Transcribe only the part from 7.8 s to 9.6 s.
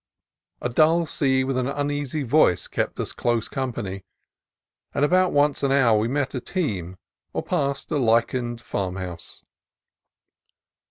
a lichened farmhouse.